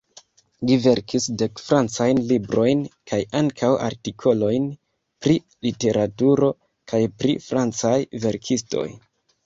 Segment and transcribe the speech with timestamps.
[0.69, 2.81] Li verkis dek francajn librojn
[3.13, 4.67] kaj ankaŭ artikolojn
[5.27, 5.39] pri
[5.69, 6.53] literaturo
[6.93, 8.89] kaj pri francaj verkistoj.